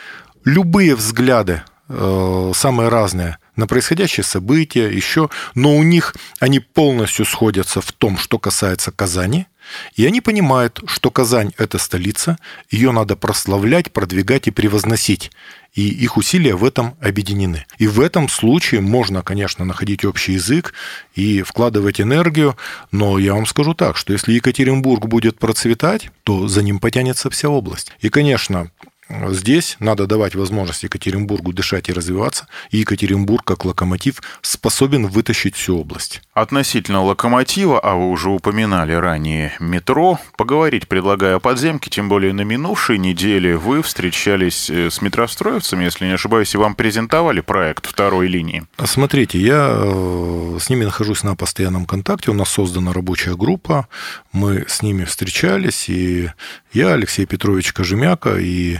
любые 0.48 0.96
взгляды, 0.96 1.62
э, 1.90 2.52
самые 2.56 2.88
разные, 2.90 3.38
на 3.58 3.68
происходящие 3.68 4.24
события, 4.24 4.88
еще, 4.90 5.30
но 5.56 5.76
у 5.76 5.84
них 5.84 6.16
они 6.40 6.60
полностью 6.60 7.26
сходятся 7.26 7.82
в 7.82 7.92
том, 7.92 8.18
что 8.18 8.40
касается 8.40 8.92
Казани, 8.92 9.48
и 9.96 10.06
они 10.06 10.22
понимают, 10.22 10.82
что 10.88 11.12
Казань– 11.12 11.52
это 11.58 11.78
столица, 11.78 12.38
ее 12.72 12.92
надо 12.92 13.18
прославлять, 13.18 13.92
продвигать 13.92 14.48
и 14.48 14.52
превозносить. 14.52 15.32
И 15.74 15.90
их 15.90 16.16
усилия 16.16 16.56
в 16.56 16.64
этом 16.64 16.96
объединены. 17.02 17.66
И 17.78 17.88
в 17.88 18.00
этом 18.00 18.30
случае 18.30 18.80
можно, 18.80 19.22
конечно, 19.22 19.66
находить 19.66 20.06
общий 20.06 20.34
язык 20.34 20.74
и 21.14 21.42
вкладывать 21.42 22.00
энергию, 22.00 22.56
но 22.92 23.20
я 23.20 23.34
вам 23.34 23.46
скажу 23.46 23.74
так, 23.74 23.98
что 23.98 24.14
если 24.14 24.32
Екатеринбург 24.32 25.06
будет 25.06 25.38
процветать, 25.38 26.10
то 26.24 26.48
за 26.48 26.64
ним 26.64 26.80
потянется 26.80 27.30
вся 27.30 27.50
область. 27.50 27.92
И, 28.00 28.10
конечно, 28.10 28.72
Здесь 29.10 29.78
надо 29.80 30.06
давать 30.06 30.36
возможность 30.36 30.84
Екатеринбургу 30.84 31.54
дышать 31.54 31.90
и 31.90 31.94
развиваться, 31.94 32.48
и 32.72 32.78
Екатеринбург 32.80 33.44
как 33.46 33.66
локомотив 33.66 34.22
способен 34.42 35.08
вытащить 35.08 35.56
всю 35.56 35.80
область. 35.80 36.22
Относительно 36.34 37.04
локомотива, 37.04 37.80
а 37.80 37.96
вы 37.96 38.10
уже 38.10 38.30
упоминали 38.30 38.94
ранее 38.94 39.54
метро, 39.60 40.20
поговорить 40.36 40.88
предлагаю 40.88 41.38
о 41.38 41.40
подземке, 41.40 41.90
тем 41.90 42.10
более 42.10 42.34
на 42.34 42.42
минувшей 42.42 42.98
неделе 42.98 43.58
вы 43.58 43.82
встречались 43.82 44.70
э, 44.70 44.90
с 44.90 45.02
метростроевцами, 45.02 45.86
если 45.86 46.06
не 46.06 46.14
ошибаюсь, 46.14 46.54
и 46.54 46.58
вам 46.58 46.76
презентовали 46.76 47.40
проект 47.40 47.86
второй 47.86 48.28
линии. 48.28 48.64
Смотрите, 48.84 49.40
я 49.40 49.70
э, 49.72 50.58
с 50.60 50.70
ними 50.70 50.84
нахожусь 50.84 51.24
на 51.24 51.36
постоянном 51.36 51.86
контакте, 51.86 52.32
у 52.32 52.34
нас 52.34 52.50
создана 52.50 52.92
рабочая 52.92 53.36
группа, 53.36 53.88
мы 54.34 54.66
с 54.68 54.82
ними 54.82 55.06
встречались, 55.06 55.88
и 55.88 56.30
я, 56.74 56.94
Алексей 56.94 57.26
Петрович 57.26 57.74
Кожемяка 57.74 58.38
и 58.38 58.80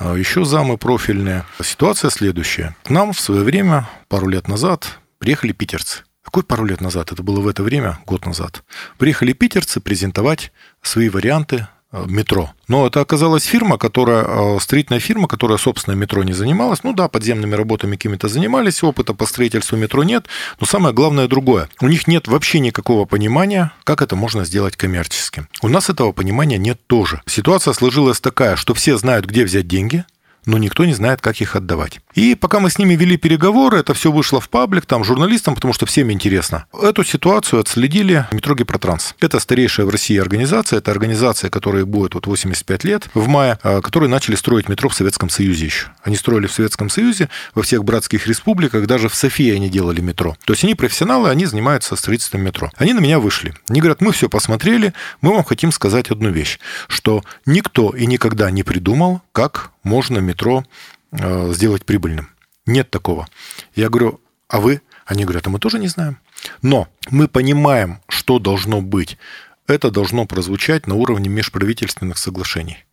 еще 0.00 0.44
замы 0.44 0.78
профильные. 0.78 1.44
Ситуация 1.62 2.10
следующая. 2.10 2.76
К 2.84 2.90
нам 2.90 3.12
в 3.12 3.20
свое 3.20 3.42
время, 3.42 3.88
пару 4.08 4.28
лет 4.28 4.48
назад, 4.48 4.98
приехали 5.18 5.52
питерцы. 5.52 6.04
какой 6.22 6.42
пару 6.42 6.64
лет 6.64 6.80
назад, 6.80 7.12
это 7.12 7.22
было 7.22 7.40
в 7.40 7.48
это 7.48 7.62
время, 7.62 7.98
год 8.04 8.26
назад, 8.26 8.62
приехали 8.98 9.32
питерцы 9.32 9.80
презентовать 9.80 10.52
свои 10.82 11.08
варианты 11.08 11.68
метро. 12.06 12.50
Но 12.68 12.86
это 12.86 13.00
оказалась 13.00 13.44
фирма, 13.44 13.78
которая, 13.78 14.24
э, 14.24 14.60
строительная 14.60 15.00
фирма, 15.00 15.28
которая, 15.28 15.58
собственно, 15.58 15.94
метро 15.94 16.22
не 16.22 16.32
занималась. 16.32 16.82
Ну 16.82 16.92
да, 16.92 17.08
подземными 17.08 17.54
работами 17.54 17.96
какими-то 17.96 18.28
занимались, 18.28 18.82
опыта 18.82 19.14
по 19.14 19.26
строительству 19.26 19.76
метро 19.76 20.02
нет. 20.02 20.26
Но 20.60 20.66
самое 20.66 20.94
главное 20.94 21.28
другое. 21.28 21.68
У 21.80 21.88
них 21.88 22.06
нет 22.06 22.28
вообще 22.28 22.58
никакого 22.58 23.04
понимания, 23.04 23.72
как 23.84 24.02
это 24.02 24.16
можно 24.16 24.44
сделать 24.44 24.76
коммерческим. 24.76 25.48
У 25.62 25.68
нас 25.68 25.88
этого 25.88 26.12
понимания 26.12 26.58
нет 26.58 26.78
тоже. 26.86 27.22
Ситуация 27.26 27.72
сложилась 27.72 28.20
такая, 28.20 28.56
что 28.56 28.74
все 28.74 28.98
знают, 28.98 29.26
где 29.26 29.44
взять 29.44 29.68
деньги, 29.68 30.04
но 30.44 30.58
никто 30.58 30.84
не 30.84 30.94
знает, 30.94 31.20
как 31.20 31.40
их 31.40 31.56
отдавать. 31.56 32.00
И 32.16 32.34
пока 32.34 32.60
мы 32.60 32.70
с 32.70 32.78
ними 32.78 32.94
вели 32.94 33.18
переговоры, 33.18 33.78
это 33.78 33.92
все 33.92 34.10
вышло 34.10 34.40
в 34.40 34.48
паблик, 34.48 34.86
там, 34.86 35.04
журналистам, 35.04 35.54
потому 35.54 35.74
что 35.74 35.84
всем 35.84 36.10
интересно. 36.10 36.64
Эту 36.72 37.04
ситуацию 37.04 37.60
отследили 37.60 38.26
метро 38.32 38.54
Гипротранс. 38.54 39.14
Это 39.20 39.38
старейшая 39.38 39.84
в 39.84 39.90
России 39.90 40.18
организация, 40.18 40.78
это 40.78 40.90
организация, 40.90 41.50
которая 41.50 41.84
будет 41.84 42.14
вот 42.14 42.26
85 42.26 42.84
лет 42.84 43.10
в 43.12 43.28
мае, 43.28 43.58
а, 43.62 43.82
которые 43.82 44.08
начали 44.08 44.34
строить 44.34 44.70
метро 44.70 44.88
в 44.88 44.94
Советском 44.94 45.28
Союзе 45.28 45.66
еще. 45.66 45.88
Они 46.02 46.16
строили 46.16 46.46
в 46.46 46.52
Советском 46.52 46.88
Союзе, 46.88 47.28
во 47.54 47.62
всех 47.62 47.84
братских 47.84 48.26
республиках, 48.26 48.86
даже 48.86 49.10
в 49.10 49.14
Софии 49.14 49.54
они 49.54 49.68
делали 49.68 50.00
метро. 50.00 50.38
То 50.46 50.54
есть 50.54 50.64
они 50.64 50.74
профессионалы, 50.74 51.28
они 51.28 51.44
занимаются 51.44 51.96
строительством 51.96 52.40
метро. 52.40 52.70
Они 52.78 52.94
на 52.94 53.00
меня 53.00 53.18
вышли. 53.18 53.54
Они 53.68 53.80
говорят, 53.80 54.00
мы 54.00 54.12
все 54.12 54.30
посмотрели, 54.30 54.94
мы 55.20 55.34
вам 55.34 55.44
хотим 55.44 55.70
сказать 55.70 56.10
одну 56.10 56.30
вещь, 56.30 56.60
что 56.88 57.22
никто 57.44 57.90
и 57.90 58.06
никогда 58.06 58.50
не 58.50 58.62
придумал, 58.62 59.20
как 59.32 59.70
можно 59.82 60.18
метро 60.18 60.64
сделать 61.12 61.84
прибыльным. 61.84 62.30
Нет 62.66 62.90
такого. 62.90 63.28
Я 63.74 63.88
говорю, 63.88 64.20
а 64.48 64.60
вы? 64.60 64.82
Они 65.04 65.24
говорят, 65.24 65.46
а 65.46 65.50
мы 65.50 65.58
тоже 65.58 65.78
не 65.78 65.88
знаем. 65.88 66.18
Но 66.62 66.88
мы 67.10 67.28
понимаем, 67.28 68.00
что 68.08 68.38
должно 68.38 68.80
быть. 68.80 69.18
Это 69.66 69.90
должно 69.90 70.26
прозвучать 70.26 70.86
на 70.86 70.94
уровне 70.94 71.28
межправительственных 71.28 72.18
соглашений. 72.18 72.84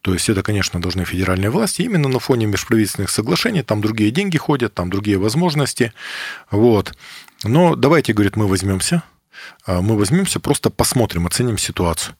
То 0.00 0.12
есть 0.12 0.28
это, 0.28 0.42
конечно, 0.42 0.80
должны 0.80 1.04
федеральные 1.04 1.50
власти. 1.50 1.82
Именно 1.82 2.08
на 2.08 2.18
фоне 2.20 2.46
межправительственных 2.46 3.10
соглашений 3.10 3.62
там 3.62 3.80
другие 3.80 4.12
деньги 4.12 4.36
ходят, 4.36 4.74
там 4.74 4.90
другие 4.90 5.18
возможности. 5.18 5.92
Вот. 6.50 6.96
Но 7.42 7.74
давайте, 7.74 8.12
говорит, 8.12 8.36
мы 8.36 8.46
возьмемся. 8.46 9.02
А 9.66 9.80
мы 9.80 9.96
возьмемся, 9.96 10.38
просто 10.38 10.70
посмотрим, 10.70 11.26
оценим 11.26 11.58
ситуацию. 11.58 12.16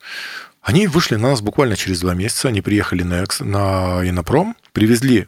Они 0.62 0.86
вышли 0.86 1.16
на 1.16 1.30
нас 1.30 1.40
буквально 1.40 1.76
через 1.76 2.00
два 2.00 2.14
месяца. 2.14 2.48
Они 2.48 2.60
приехали 2.60 3.02
на, 3.02 3.24
на 3.40 4.08
Инопром, 4.08 4.56
привезли 4.72 5.20
э, 5.20 5.26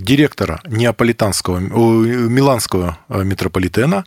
директора 0.00 0.60
неаполитанского, 0.66 1.58
э, 1.58 1.60
миланского 1.60 2.98
э, 3.08 3.22
метрополитена 3.24 4.04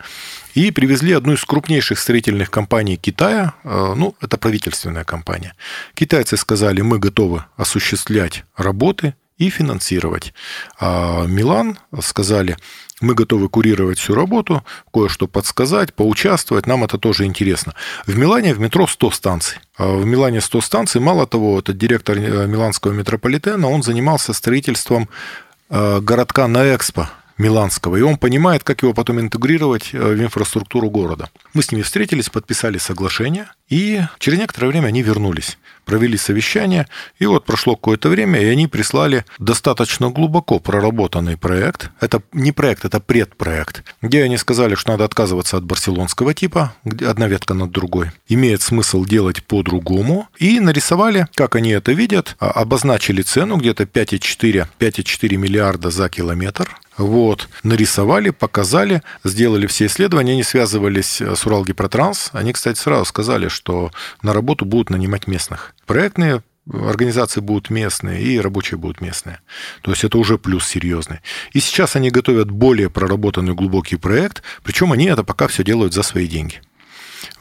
и 0.53 0.71
привезли 0.71 1.13
одну 1.13 1.33
из 1.33 1.43
крупнейших 1.43 1.99
строительных 1.99 2.51
компаний 2.51 2.97
Китая. 2.97 3.53
Э, 3.63 3.93
ну, 3.95 4.15
это 4.21 4.37
правительственная 4.37 5.03
компания. 5.03 5.55
Китайцы 5.93 6.37
сказали, 6.37 6.81
мы 6.81 6.99
готовы 6.99 7.43
осуществлять 7.57 8.43
работы 8.57 9.15
и 9.37 9.49
финансировать. 9.49 10.33
А 10.79 11.25
Милан 11.25 11.77
сказали, 12.01 12.57
мы 13.03 13.15
готовы 13.15 13.49
курировать 13.49 13.99
всю 13.99 14.15
работу, 14.15 14.63
кое-что 14.93 15.27
подсказать, 15.27 15.93
поучаствовать, 15.93 16.67
нам 16.67 16.83
это 16.83 16.97
тоже 16.97 17.25
интересно. 17.25 17.73
В 18.07 18.17
Милане 18.17 18.53
в 18.53 18.59
метро 18.59 18.87
100 18.87 19.11
станций. 19.11 19.57
А 19.77 19.97
в 19.97 20.05
Милане 20.05 20.39
100 20.39 20.61
станций. 20.61 21.01
Мало 21.01 21.27
того, 21.27 21.59
этот 21.59 21.77
директор 21.77 22.17
э, 22.17 22.47
миланского 22.47 22.93
метрополитена, 22.93 23.67
он 23.67 23.83
занимался 23.83 24.33
строительством 24.33 25.03
э, 25.03 25.52
городка 25.69 26.47
на 26.47 26.75
Экспо 26.75 27.09
Миланского, 27.37 27.95
и 27.95 28.01
он 28.01 28.17
понимает, 28.17 28.63
как 28.63 28.83
его 28.83 28.93
потом 28.93 29.19
интегрировать 29.19 29.89
э, 29.93 29.97
в 29.97 30.21
инфраструктуру 30.21 30.89
города. 30.89 31.29
Мы 31.53 31.63
с 31.63 31.71
ними 31.71 31.81
встретились, 31.81 32.29
подписали 32.29 32.77
соглашение, 32.77 33.47
и 33.69 34.01
через 34.19 34.39
некоторое 34.39 34.67
время 34.67 34.87
они 34.87 35.01
вернулись 35.01 35.57
провели 35.85 36.17
совещание, 36.17 36.87
и 37.19 37.25
вот 37.25 37.45
прошло 37.45 37.75
какое-то 37.75 38.09
время, 38.09 38.41
и 38.41 38.45
они 38.45 38.67
прислали 38.67 39.25
достаточно 39.39 40.09
глубоко 40.09 40.59
проработанный 40.59 41.37
проект. 41.37 41.91
Это 41.99 42.21
не 42.31 42.51
проект, 42.51 42.85
это 42.85 42.99
предпроект, 42.99 43.83
где 44.01 44.23
они 44.23 44.37
сказали, 44.37 44.75
что 44.75 44.91
надо 44.91 45.05
отказываться 45.05 45.57
от 45.57 45.63
барселонского 45.63 46.33
типа, 46.33 46.73
где 46.83 47.07
одна 47.07 47.27
ветка 47.27 47.53
над 47.53 47.71
другой. 47.71 48.11
Имеет 48.27 48.61
смысл 48.61 49.05
делать 49.05 49.43
по-другому. 49.43 50.27
И 50.37 50.59
нарисовали, 50.59 51.27
как 51.35 51.55
они 51.55 51.71
это 51.71 51.91
видят, 51.91 52.35
а, 52.39 52.51
обозначили 52.51 53.21
цену 53.21 53.57
где-то 53.57 53.83
5,4, 53.83 54.67
5,4 54.79 55.37
миллиарда 55.37 55.89
за 55.89 56.09
километр. 56.09 56.77
Вот, 56.97 57.49
нарисовали, 57.63 58.29
показали, 58.29 59.01
сделали 59.23 59.65
все 59.67 59.87
исследования, 59.87 60.33
они 60.33 60.43
связывались 60.43 61.21
с 61.21 61.45
Уралгипротранс. 61.45 62.29
Они, 62.33 62.53
кстати, 62.53 62.77
сразу 62.77 63.05
сказали, 63.05 63.47
что 63.47 63.91
на 64.21 64.33
работу 64.33 64.65
будут 64.65 64.89
нанимать 64.89 65.27
местных. 65.27 65.73
Проектные 65.87 66.43
организации 66.71 67.41
будут 67.41 67.69
местные, 67.69 68.21
и 68.21 68.39
рабочие 68.39 68.77
будут 68.77 69.01
местные. 69.01 69.39
То 69.81 69.91
есть 69.91 70.03
это 70.03 70.17
уже 70.17 70.37
плюс 70.37 70.67
серьезный. 70.67 71.19
И 71.51 71.59
сейчас 71.59 71.95
они 71.95 72.09
готовят 72.09 72.51
более 72.51 72.89
проработанный 72.89 73.53
глубокий 73.53 73.97
проект, 73.97 74.43
причем 74.63 74.91
они 74.91 75.05
это 75.05 75.23
пока 75.23 75.47
все 75.47 75.63
делают 75.63 75.93
за 75.93 76.03
свои 76.03 76.27
деньги. 76.27 76.61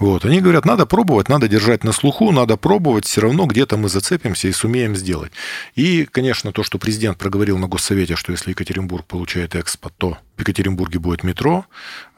Вот. 0.03 0.25
Они 0.25 0.41
говорят, 0.41 0.65
надо 0.65 0.85
пробовать, 0.85 1.29
надо 1.29 1.49
держать 1.49 1.85
на 1.85 1.93
слуху, 1.93 2.33
надо 2.33 2.57
пробовать, 2.57 3.07
все 3.07 3.21
равно 3.21 3.47
где-то 3.47 3.77
мы 3.77 3.89
зацепимся 3.89 4.49
и 4.49 4.53
сумеем 4.53 4.97
сделать. 4.97 5.33
И, 5.77 6.07
конечно, 6.11 6.53
то, 6.53 6.63
что 6.65 6.79
президент 6.79 7.19
проговорил 7.19 7.57
на 7.59 7.69
Госсовете, 7.69 8.17
что 8.17 8.33
если 8.33 8.51
Екатеринбург 8.51 9.05
получает 9.07 9.55
экспо, 9.55 9.91
то 9.97 10.19
в 10.37 10.41
Екатеринбурге 10.41 10.99
будет 10.99 11.25
метро, 11.25 11.67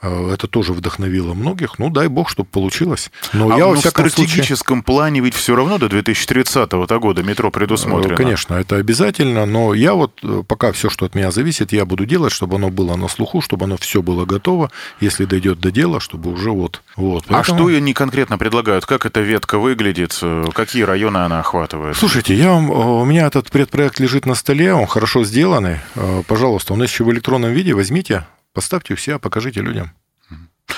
э, 0.00 0.30
это 0.32 0.46
тоже 0.46 0.72
вдохновило 0.72 1.34
многих. 1.34 1.78
Ну, 1.78 1.90
дай 1.90 2.06
бог, 2.08 2.30
чтобы 2.30 2.48
получилось. 2.48 3.10
Но 3.32 3.52
а 3.52 3.58
я, 3.58 3.66
во 3.66 3.74
в 3.74 3.80
стратегическом 3.80 4.78
случае... 4.78 4.84
плане 4.84 5.20
ведь 5.20 5.34
все 5.34 5.56
равно 5.56 5.78
до 5.78 5.88
2030 5.88 6.70
года 6.72 7.22
метро 7.22 7.50
предусмотрено. 7.50 8.16
Конечно, 8.16 8.54
это 8.54 8.76
обязательно, 8.76 9.46
но 9.46 9.74
я 9.74 9.94
вот 9.94 10.20
э, 10.22 10.42
пока 10.46 10.72
все, 10.72 10.88
что 10.88 11.06
от 11.06 11.14
меня 11.14 11.32
зависит, 11.32 11.72
я 11.72 11.84
буду 11.84 12.06
делать, 12.06 12.32
чтобы 12.32 12.56
оно 12.56 12.70
было 12.70 12.94
на 12.96 13.08
слуху, 13.08 13.40
чтобы 13.40 13.64
оно 13.64 13.76
все 13.76 14.00
было 14.00 14.24
готово, 14.24 14.70
если 15.00 15.24
дойдет 15.24 15.58
до 15.58 15.70
дела, 15.70 15.98
чтобы 15.98 16.30
уже 16.30 16.50
вот. 16.50 16.82
вот. 16.96 17.24
Поэтому... 17.26 17.40
А 17.40 17.44
что 17.44 17.73
они 17.76 17.94
конкретно 17.94 18.38
предлагают? 18.38 18.86
Как 18.86 19.06
эта 19.06 19.20
ветка 19.20 19.58
выглядит? 19.58 20.20
Какие 20.54 20.82
районы 20.82 21.18
она 21.18 21.40
охватывает? 21.40 21.96
Слушайте, 21.96 22.34
я 22.34 22.50
вам, 22.52 22.70
э, 22.70 22.74
у 22.74 23.04
меня 23.04 23.26
этот 23.26 23.50
предпроект 23.50 24.00
лежит 24.00 24.26
на 24.26 24.34
столе, 24.34 24.74
он 24.74 24.86
хорошо 24.86 25.24
сделанный. 25.24 25.78
Пожалуйста, 26.26 26.72
он 26.72 26.82
еще 26.82 27.04
в 27.04 27.12
электронном 27.12 27.52
виде, 27.52 27.74
возьмите 27.74 28.24
Поставьте 28.54 28.94
у 28.94 28.96
себя, 28.96 29.18
покажите 29.18 29.60
людям. 29.60 29.90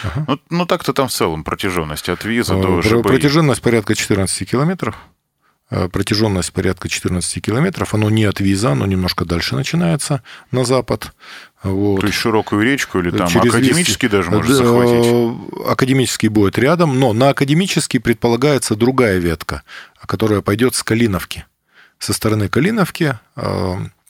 Ага. 0.02 0.24
Ну, 0.26 0.40
ну 0.50 0.66
так-то 0.66 0.92
там 0.94 1.08
в 1.08 1.12
целом 1.12 1.44
протяженность 1.44 2.08
от 2.08 2.24
виза 2.24 2.54
э, 2.54 2.62
до 2.62 2.82
ЖБ. 2.82 3.02
Протяженность 3.02 3.60
порядка 3.60 3.94
14 3.94 4.50
километров. 4.50 4.96
Э, 5.68 5.88
протяженность 5.88 6.52
порядка 6.52 6.88
14 6.88 7.42
километров. 7.42 7.92
Оно 7.92 8.08
не 8.08 8.24
от 8.24 8.38
виза, 8.38 8.70
оно 8.70 8.86
немножко 8.86 9.24
дальше 9.24 9.56
начинается, 9.56 10.22
на 10.52 10.64
запад. 10.64 11.12
Вот. 11.64 12.00
То 12.00 12.06
есть 12.06 12.18
широкую 12.18 12.62
речку 12.62 13.00
или 13.00 13.10
там 13.10 13.26
Через 13.26 13.52
академический 13.52 14.06
весь... 14.06 14.12
даже 14.12 14.30
может 14.30 14.52
э, 14.52 14.54
захватить? 14.54 15.66
Академический 15.66 16.28
будет 16.28 16.56
рядом, 16.56 17.00
но 17.00 17.12
на 17.12 17.30
академический 17.30 17.98
предполагается 17.98 18.76
другая 18.76 19.18
ветка, 19.18 19.62
которая 20.06 20.40
пойдет 20.40 20.76
с 20.76 20.84
Калиновки. 20.84 21.46
Со 21.98 22.12
стороны 22.12 22.48
Калиновки 22.48 23.18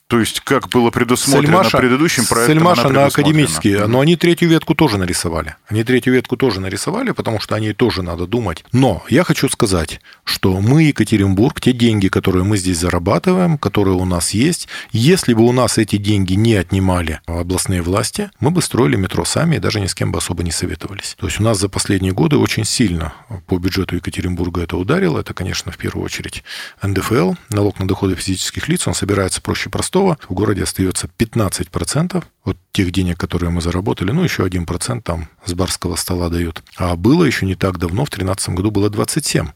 то 0.08 0.20
есть, 0.20 0.38
как 0.38 0.68
было 0.68 0.90
предусмотрено 0.90 1.48
Сальмаша, 1.48 1.78
предыдущим 1.78 2.26
проектом, 2.26 2.58
Сальмаша 2.58 2.88
на 2.90 3.06
академические, 3.06 3.86
но 3.88 3.98
они 3.98 4.14
третью 4.14 4.48
ветку 4.48 4.76
тоже 4.76 4.98
нарисовали. 4.98 5.56
Они 5.66 5.82
третью 5.82 6.14
ветку 6.14 6.36
тоже 6.36 6.60
нарисовали, 6.60 7.10
потому 7.10 7.40
что 7.40 7.56
о 7.56 7.60
ней 7.60 7.72
тоже 7.72 8.02
надо 8.02 8.28
думать. 8.28 8.64
Но 8.70 9.02
я 9.08 9.24
хочу 9.24 9.48
сказать, 9.48 10.00
что 10.22 10.60
мы, 10.60 10.84
Екатеринбург, 10.84 11.60
те 11.60 11.72
деньги, 11.72 12.06
которые 12.06 12.44
мы 12.44 12.56
здесь 12.56 12.78
зарабатываем, 12.78 13.58
которые 13.58 13.96
у 13.96 14.04
нас 14.04 14.30
есть, 14.30 14.68
если 14.92 15.34
бы 15.34 15.42
у 15.42 15.50
нас 15.50 15.76
эти 15.76 15.96
деньги 15.96 16.34
не 16.34 16.54
отнимали 16.54 17.20
областные 17.26 17.82
власти, 17.82 18.30
мы 18.38 18.52
бы 18.52 18.62
строили 18.62 18.94
метро 18.94 19.24
сами 19.24 19.56
и 19.56 19.58
даже 19.58 19.80
ни 19.80 19.86
с 19.86 19.94
кем 19.96 20.12
бы 20.12 20.18
особо 20.18 20.44
не 20.44 20.52
советовались. 20.52 21.16
То 21.18 21.26
есть 21.26 21.40
у 21.40 21.42
нас 21.42 21.58
за 21.58 21.68
последние 21.68 22.12
годы 22.12 22.36
очень 22.36 22.64
сильно 22.64 23.12
по 23.46 23.58
бюджету 23.58 23.96
Екатеринбурга 23.96 24.62
это 24.62 24.76
ударило. 24.76 25.18
Это, 25.18 25.34
конечно, 25.34 25.72
в 25.72 25.78
первую 25.78 26.04
очередь 26.04 26.44
НДФЛ, 26.80 27.34
налог 27.50 27.80
на 27.80 27.88
доходы 27.88 28.14
физических 28.14 28.68
лиц, 28.68 28.86
он 28.86 28.94
собирается 28.94 29.42
проще 29.42 29.68
простого 29.68 29.95
Ростова 29.96 30.18
в 30.28 30.34
городе 30.34 30.62
остается 30.62 31.08
15% 31.18 32.22
от 32.44 32.56
тех 32.72 32.90
денег, 32.92 33.18
которые 33.18 33.48
мы 33.48 33.62
заработали, 33.62 34.10
ну, 34.12 34.22
еще 34.22 34.46
1% 34.46 35.00
там 35.00 35.28
с 35.46 35.54
барского 35.54 35.96
стола 35.96 36.28
дают. 36.28 36.62
А 36.76 36.96
было 36.96 37.24
еще 37.24 37.46
не 37.46 37.54
так 37.54 37.78
давно, 37.78 38.04
в 38.04 38.10
2013 38.10 38.50
году 38.50 38.70
было 38.70 38.90
27. 38.90 39.48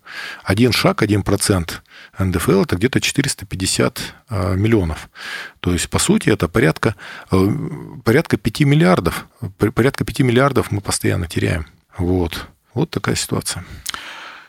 Один 0.43 0.73
шаг, 0.73 1.03
1% 1.03 1.71
НДФЛ– 2.19 2.63
это 2.63 2.77
где-то 2.77 3.03
450 3.03 4.01
а, 4.31 4.55
миллионов. 4.55 5.11
То 5.61 5.75
есть, 5.75 5.91
по 5.91 5.99
сути, 5.99 6.31
это 6.31 6.49
порядка, 6.49 6.95
э, 7.31 7.49
порядка 8.03 8.39
5 8.39 8.61
миллиардов. 8.61 9.27
Порядка 9.59 10.05
5 10.05 10.21
миллиардов 10.21 10.71
мы 10.71 10.81
постоянно 10.81 11.27
теряем. 11.27 11.67
Вот. 11.99 12.47
Вот 12.73 12.89
такая 12.89 13.15
ситуация. 13.15 13.63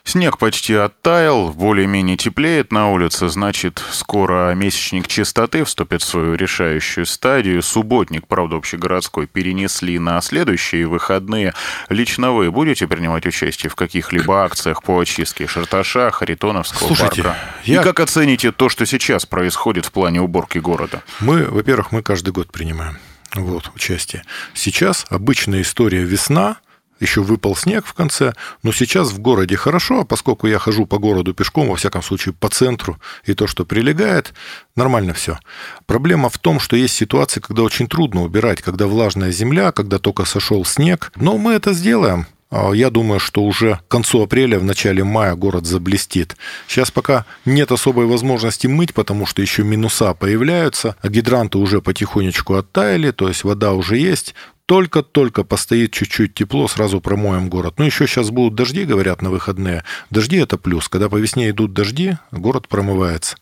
Снег 0.03 0.39
почти 0.39 0.74
оттаял, 0.74 1.51
более-менее 1.51 2.17
теплеет 2.17 2.72
на 2.72 2.89
улице, 2.91 3.29
значит, 3.29 3.81
скоро 3.91 4.53
месячник 4.55 5.08
чистоты 5.08 5.63
вступит 5.63 6.01
в 6.01 6.05
свою 6.05 6.34
решающую 6.34 7.05
стадию. 7.05 7.62
Субботник, 7.62 8.27
правда, 8.27 8.55
общегородской, 8.58 9.27
перенесли 9.27 10.00
на 10.00 10.20
следующие 10.22 10.88
выходные. 10.88 11.53
Лично 11.89 12.31
вы 12.31 12.50
будете 12.51 12.88
принимать 12.88 13.25
участие 13.27 13.70
в 13.70 13.75
каких-либо 13.75 14.43
акциях 14.43 14.81
по 14.81 15.00
очистке 15.00 15.46
Шарташа, 15.48 16.10
Харитоновского 16.12 16.88
Слушайте, 16.88 17.22
парка? 17.24 17.38
я- 17.63 17.81
И 17.81 17.84
как 17.84 18.00
оцените 18.00 18.51
то, 18.51 18.70
что 18.70 18.86
сейчас 18.88 19.25
происходит 19.27 19.86
в 19.86 19.91
плане 19.91 20.20
уборки 20.20 20.58
города? 20.58 21.03
Мы, 21.20 21.46
во-первых, 21.46 21.91
мы 21.91 22.01
каждый 22.01 22.31
год 22.34 22.51
принимаем 22.51 22.98
вот, 23.36 23.72
участие. 23.75 24.24
Сейчас 24.55 25.05
обычная 25.10 25.62
история 25.62 26.01
весна, 26.03 26.58
еще 27.01 27.22
выпал 27.22 27.55
снег 27.55 27.86
в 27.86 27.93
конце, 27.93 28.34
но 28.63 28.72
сейчас 28.72 29.10
в 29.10 29.20
городе 29.20 29.58
хорошо, 29.58 30.01
а 30.01 30.05
поскольку 30.05 30.48
я 30.48 30.60
хожу 30.60 30.86
по 30.86 30.98
городу 30.98 31.34
пешком, 31.34 31.67
во 31.67 31.75
всяком 31.75 32.01
случае 32.01 32.34
по 32.34 32.50
центру, 32.50 32.98
и 33.25 33.34
то, 33.34 33.48
что 33.48 33.65
прилегает, 33.65 34.34
нормально 34.75 35.13
все. 35.13 35.38
Проблема 35.86 36.29
в 36.29 36.38
том, 36.38 36.60
что 36.60 36.75
есть 36.75 36.96
ситуации, 36.96 37.39
когда 37.39 37.63
очень 37.63 37.88
трудно 37.88 38.24
убирать, 38.24 38.62
когда 38.62 38.88
влажная 38.88 39.31
земля, 39.31 39.72
когда 39.72 40.00
только 40.00 40.25
сошел 40.25 40.63
снег, 40.63 41.12
но 41.15 41.38
мы 41.38 41.53
это 41.53 41.74
сделаем. 41.74 42.27
А, 42.51 42.72
Я 42.74 42.89
думаю, 42.89 43.20
что 43.20 43.43
уже 43.43 43.79
к 43.88 43.88
концу 43.88 44.22
апреля, 44.22 44.60
в 44.60 44.63
начале 44.65 45.03
мая 45.03 45.36
город 45.36 45.65
заблестит. 45.65 46.36
Сейчас 46.67 46.91
пока 46.91 47.25
нет 47.46 47.72
особой 47.72 48.05
возможности 48.05 48.67
мыть, 48.67 48.93
потому 48.93 49.25
что 49.25 49.41
еще 49.41 49.63
минуса 49.63 50.13
появляются, 50.13 50.98
а 51.01 51.08
гидранты 51.08 51.58
уже 51.58 51.81
потихонечку 51.81 52.55
оттаяли, 52.55 53.12
то 53.12 53.29
есть 53.29 53.46
вода 53.46 53.72
уже 53.74 53.98
есть. 53.98 54.36
Только-только 54.72 55.44
постоит 55.44 55.92
чуть-чуть 55.92 56.34
тепло, 56.34 56.66
сразу 56.70 57.01
промоем 57.01 57.50
город. 57.50 57.74
Ну, 57.78 57.84
еще 57.84 58.08
сейчас 58.08 58.30
будут 58.30 58.56
дожди, 58.56 58.86
говорят, 58.86 59.22
на 59.22 59.30
выходные. 59.30 59.84
Дожди– 60.12 60.38
это 60.38 60.58
плюс. 60.58 60.88
Когда 60.88 61.10
по 61.10 61.18
весне 61.18 61.50
идут 61.50 61.74
дожди, 61.74 62.13
город 62.32 62.70
промывается. 62.70 63.36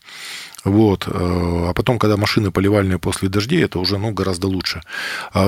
Вот. 0.64 1.06
э, 1.06 1.10
А 1.12 1.72
потом, 1.72 2.00
когда 2.00 2.16
машины 2.16 2.50
поливальные 2.50 2.98
после 2.98 3.28
дождей, 3.28 3.62
это 3.62 3.78
уже 3.78 3.96
ну, 3.96 4.10
гораздо 4.10 4.48
лучше. 4.48 4.80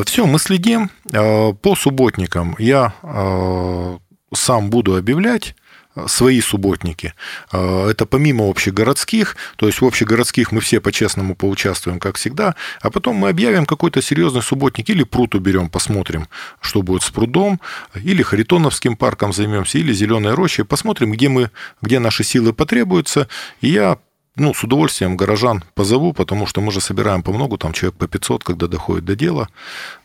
Все, 0.06 0.24
мы 0.24 0.38
следим. 0.38 0.88
Э, 1.12 1.52
По 1.52 1.74
субботникам 1.74 2.54
я 2.60 2.94
э, 3.02 3.98
сам 4.32 4.70
буду 4.70 4.94
объявлять 4.94 5.56
свои 6.06 6.40
субботники. 6.40 7.14
Э, 7.52 7.88
Это 7.90 8.06
помимо 8.06 8.48
общегородских, 8.48 9.36
то 9.56 9.66
есть 9.66 9.80
в 9.80 9.84
общегородских 9.84 10.52
мы 10.52 10.60
все 10.60 10.80
по-честному 10.80 11.34
поучаствуем, 11.34 11.98
как 11.98 12.16
всегда, 12.16 12.54
а 12.80 12.90
потом 12.90 13.16
мы 13.16 13.28
объявим 13.28 13.66
какой-то 13.66 14.02
серьезный 14.02 14.42
субботник, 14.42 14.90
или 14.90 15.04
пруд 15.04 15.34
уберем, 15.34 15.68
посмотрим, 15.68 16.28
что 16.60 16.82
будет 16.82 17.02
с 17.02 17.10
прудом, 17.10 17.60
или 17.94 18.22
Харитоновским 18.22 18.96
парком 18.96 19.32
займемся, 19.32 19.78
или 19.78 19.92
Зеленой 19.92 20.34
рощей, 20.34 20.64
посмотрим, 20.64 21.12
где, 21.12 21.28
мы, 21.28 21.50
где 21.82 21.98
наши 21.98 22.24
силы 22.24 22.52
потребуются, 22.52 23.28
и 23.60 23.68
я 23.68 23.98
ну, 24.36 24.54
с 24.54 24.64
удовольствием 24.64 25.16
горожан 25.16 25.62
позову, 25.74 26.14
потому 26.14 26.46
что 26.46 26.62
мы 26.62 26.72
же 26.72 26.80
собираем 26.80 27.22
по 27.22 27.32
много, 27.32 27.58
там 27.58 27.72
человек 27.72 27.98
по 27.98 28.08
500, 28.08 28.44
когда 28.44 28.66
доходит 28.66 29.04
до 29.04 29.14
дела. 29.14 29.48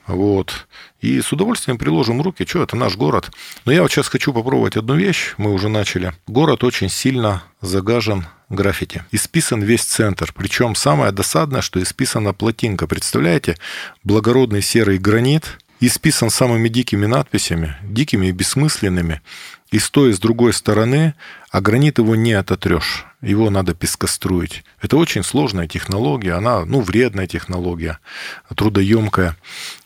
Вот. 0.06 0.68
И 1.00 1.22
с 1.22 1.32
удовольствием 1.32 1.78
приложим 1.78 2.22
руки, 2.22 2.46
что 2.46 2.62
это 2.62 2.76
наш 2.76 2.98
город. 2.98 3.32
Но 3.66 3.72
я 3.72 3.82
вот 3.82 3.92
сейчас 3.92 4.10
хочу 4.10 4.34
попробовать 4.34 4.76
одну 4.76 4.96
вещь, 4.96 5.34
мы 5.38 5.54
уже 5.54 5.70
начали. 5.70 6.14
Город 6.28 6.64
очень 6.64 6.90
сильно 6.90 7.44
загажен 7.62 8.26
граффити. 8.50 9.04
Исписан 9.12 9.62
весь 9.62 9.84
центр. 9.84 10.34
Причем 10.36 10.76
самое 10.76 11.12
досадное, 11.12 11.62
что 11.62 11.82
исписана 11.82 12.34
плотинка. 12.34 12.88
Представляете, 12.88 13.58
благородный 14.04 14.62
серый 14.62 14.98
гранит, 14.98 15.58
исписан 15.80 16.30
самыми 16.30 16.68
дикими 16.70 17.06
надписями, 17.06 17.78
дикими 17.84 18.28
и 18.28 18.32
бессмысленными. 18.32 19.22
И 19.72 19.80
с 19.80 19.90
той, 19.90 20.12
и 20.12 20.14
с 20.14 20.20
другой 20.20 20.54
стороны, 20.54 21.14
а 21.58 21.62
гранит 21.62 21.98
его 21.98 22.16
не 22.16 22.34
ототрешь. 22.34 23.08
Его 23.20 23.50
надо 23.50 23.74
пескоструить. 23.74 24.64
Это 24.80 24.96
очень 24.96 25.24
сложная 25.24 25.68
технология, 25.68 26.34
она, 26.34 26.66
ну, 26.66 26.82
вредная 26.82 27.26
технология, 27.26 27.98
трудоемкая. 28.56 29.36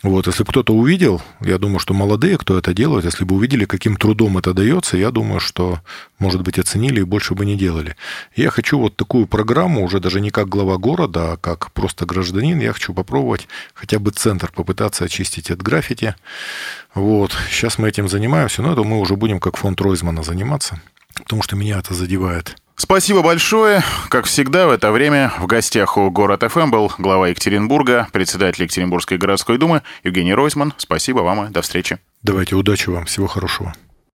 Вот, 0.04 0.28
если 0.28 0.44
кто-то 0.44 0.74
увидел, 0.74 1.22
я 1.40 1.58
думаю, 1.58 1.80
что 1.80 1.94
молодые, 1.94 2.38
кто 2.38 2.58
это 2.58 2.74
делает, 2.74 3.06
если 3.06 3.24
бы 3.24 3.36
увидели, 3.36 3.64
каким 3.64 3.96
трудом 3.96 4.38
это 4.38 4.54
дается, 4.54 4.98
я 4.98 5.12
думаю, 5.12 5.40
что, 5.40 5.80
может 6.20 6.42
быть, 6.42 6.60
оценили 6.60 7.00
и 7.00 7.06
больше 7.06 7.36
бы 7.36 7.46
не 7.46 7.56
делали. 7.56 7.96
Я 8.36 8.50
хочу 8.50 8.78
вот 8.78 8.98
такую 8.98 9.26
программу, 9.26 9.86
уже 9.86 10.02
даже 10.02 10.20
не 10.20 10.30
как 10.30 10.50
глава 10.50 10.78
города, 10.78 11.32
а 11.32 11.38
как 11.38 11.72
просто 11.72 12.06
гражданин, 12.06 12.60
я 12.60 12.74
хочу 12.74 12.94
попробовать 12.94 13.48
хотя 13.74 13.98
бы 13.98 14.12
центр 14.12 14.52
попытаться 14.54 15.06
очистить 15.06 15.50
от 15.50 15.62
граффити. 15.62 16.16
Вот, 16.94 17.32
сейчас 17.50 17.78
мы 17.78 17.88
этим 17.88 18.10
занимаемся, 18.10 18.62
но 18.62 18.74
это 18.74 18.84
мы 18.84 19.00
уже 19.00 19.16
будем 19.16 19.40
как 19.40 19.56
фонд 19.56 19.80
Ройзмана 19.80 20.22
заниматься, 20.22 20.82
потому 21.16 21.44
что 21.44 21.56
меня 21.56 21.80
это 21.80 21.94
задевает. 21.94 22.56
Спасибо 22.76 23.22
большое. 23.22 23.84
Как 24.10 24.26
всегда, 24.26 24.68
в 24.68 24.72
это 24.72 24.92
время 24.92 25.32
в 25.40 25.46
гостях 25.46 25.98
у 25.98 26.10
Город 26.10 26.44
ФМ 26.44 26.72
был 26.72 26.92
глава 26.98 27.28
Екатеринбурга, 27.28 28.08
председатель 28.12 28.64
Екатеринбургской 28.64 29.20
городской 29.20 29.60
думы 29.60 29.84
Евгений 30.04 30.34
Ройсман. 30.34 30.74
Спасибо 30.78 31.20
вам 31.20 31.46
и 31.46 31.50
до 31.52 31.62
встречи. 31.62 32.00
Давайте, 32.24 32.56
удачи 32.56 32.90
вам, 32.90 33.06
всего 33.06 33.28
хорошего. 33.28 33.76